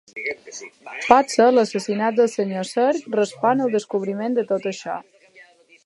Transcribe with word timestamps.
Potser 1.09 1.45
l'assassinat 1.57 2.17
del 2.21 2.31
senyor 2.37 2.67
Cerc 2.73 3.13
respon 3.21 3.63
al 3.67 3.79
descobriment 3.79 4.41
de 4.41 4.49
tot 4.55 4.71
això. 4.73 4.99